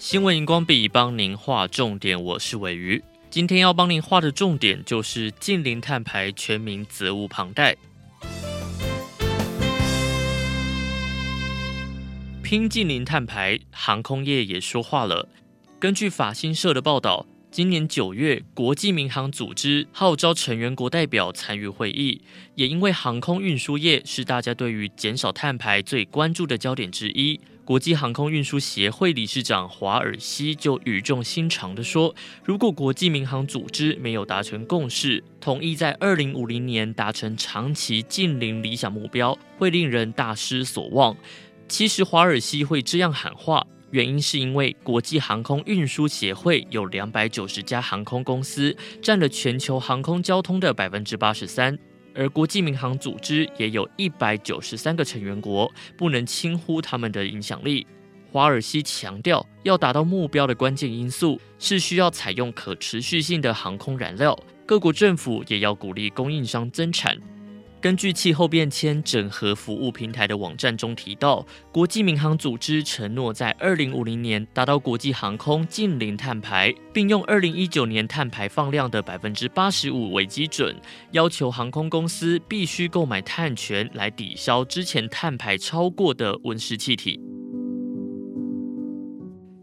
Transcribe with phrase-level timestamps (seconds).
[0.00, 3.04] 新闻荧光笔帮您画重点，我是伟瑜。
[3.28, 7.76] 今天要帮您画的重点就是近零碳排，全民责无旁贷。
[12.42, 15.28] 拼近零碳排，航空业也说话了。
[15.78, 22.22] 根据法新社的报道，今年九月，国际民航组织号召成员国代表参与会议，
[22.54, 27.38] 也因为航空运输业是大家对于减少碳排最关注的焦点之一。
[27.70, 32.12] 国际航空运输协会理事长华尔西就语重心长地说
[32.42, 41.16] ：“如果国际民航组织没有达成共识，同意在二零五零年达成长期净零理想目标，会令人大失所望。”
[41.68, 43.64] 其实，华尔西会这样喊话。
[43.92, 51.76] 原因是因为国际航空运输协会有两百九十家航空公司，占了全球航空交通的百分之八十三，
[52.20, 57.86] 而国际民航组织也有一百九十三个成员国，不能轻忽他们的影响力。
[58.30, 67.18] 华尔西强调，要达到目标的关键因素是需要采用可持续性的航空燃料，各国政府也要鼓励供应商增产。
[67.80, 80.76] 根据气候变迁整合服务平台的网站中提到，国际民航组织承诺在二零五零年达到国际航空近零碳排，并用二零一九年碳排放量的百分之八十五为基准，
[81.12, 87.29] 要求航空公司必须购买碳权来抵消之前碳排超过的温室气体。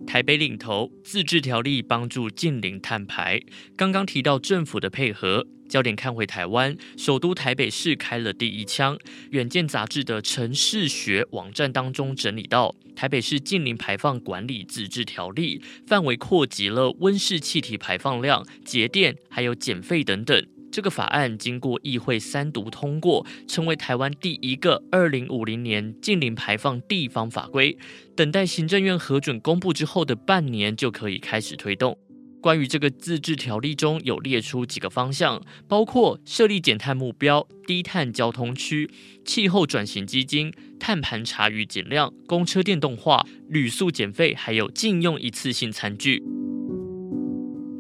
[0.08, 3.42] 台北领头自治条例帮助近邻碳排，
[3.76, 5.46] 刚刚提到政府的配合。
[5.68, 8.98] 焦点看回台湾，首都台北市开了第一枪。
[9.32, 20.48] 远见杂志的城市学网站当中整理到，台北市近零排放管理自治条例范围扩及了温室气体排放量、节电还有减费等等。
[20.78, 27.76] 这个法案经过议会三读通过，成为台湾第一个二零五零年净零排放地方法规。
[28.16, 31.98] 等待行政院核准公布之后的半年，就可以开始推动。
[32.40, 38.88] 关于这个自治条例中有列出几个方向，包括设立减碳目标、低碳交通区、
[39.26, 46.22] 气候转型基金、碳盘查与减量、公车电动化、旅宿减费，还有禁用一次性餐具。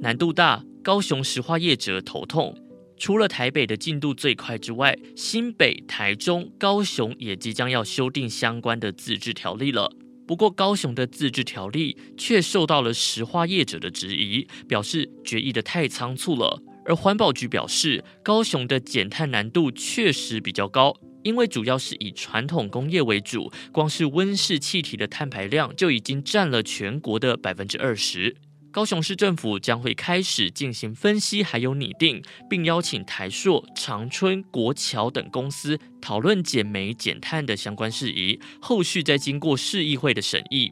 [0.02, 2.58] 难度大，高雄石化业者头痛。
[2.98, 9.92] 除了台北的进度最快之外，新北、台中、高雄也即将要修订相关的自治条例了。
[10.28, 16.62] 不过，高雄的自治条例却受到了石化业者的质疑，表示决议得太仓促了。
[16.86, 20.94] 而环保局表示，高雄的减碳难度确实比较高，
[21.24, 28.36] 因为主要是以传统工业为主，光是温室气体的碳排量就已经占了全国的百分之二十。
[28.78, 40.72] 高雄市政府将会开始进行分析，还有拟定，并邀请台硕、长春、国桥等公司讨论减煤减碳的相关事宜，后续再经过市议会的审议。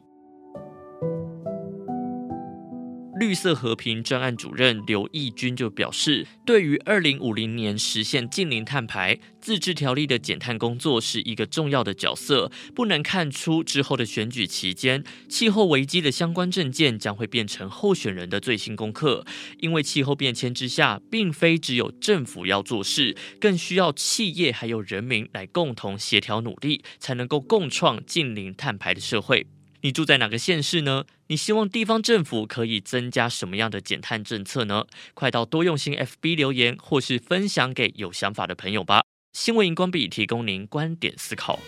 [3.18, 12.52] 绿色和平专案主任刘义军就表示，对于二零五零年实现净零碳排，自治条例的减碳工作是一个重要的角色。
[12.74, 19.24] 不难看出，之后的选举期间，气候危机的相关政见将会变成候选人的最新功课。
[19.60, 29.46] 因为气候变迁之下，并非只有政府要做事，更需要企业还有人民来共同协调努力，才能够共创净零碳排的社会。
[29.86, 31.04] 你住在哪个县市呢？
[31.28, 34.84] 你希望地方政府可以增加什么样的减碳政策呢？
[35.14, 39.04] 快到多用心 FB 留言，或是分享给有想法的朋友吧。
[39.32, 41.60] 新闻荧光笔提供您观点思考。